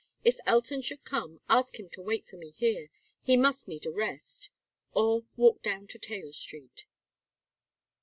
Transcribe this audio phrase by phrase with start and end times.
[0.23, 2.89] If Elton should come, ask him to wait for me here
[3.21, 4.49] he must need a rest
[4.93, 6.85] or walk down Taylor Street."